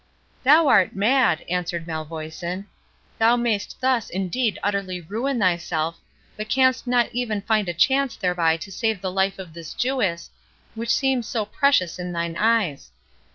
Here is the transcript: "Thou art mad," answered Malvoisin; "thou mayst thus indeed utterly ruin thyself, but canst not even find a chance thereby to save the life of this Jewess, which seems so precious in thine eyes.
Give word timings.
"Thou 0.43 0.67
art 0.67 0.95
mad," 0.95 1.45
answered 1.47 1.85
Malvoisin; 1.85 2.65
"thou 3.19 3.35
mayst 3.35 3.79
thus 3.81 4.09
indeed 4.09 4.57
utterly 4.63 4.99
ruin 4.99 5.37
thyself, 5.37 5.99
but 6.35 6.49
canst 6.49 6.87
not 6.87 7.09
even 7.11 7.41
find 7.43 7.69
a 7.69 7.73
chance 7.75 8.15
thereby 8.15 8.57
to 8.57 8.71
save 8.71 8.99
the 9.01 9.11
life 9.11 9.37
of 9.37 9.53
this 9.53 9.75
Jewess, 9.75 10.31
which 10.73 10.89
seems 10.89 11.27
so 11.27 11.45
precious 11.45 11.99
in 11.99 12.13
thine 12.13 12.35
eyes. 12.35 12.89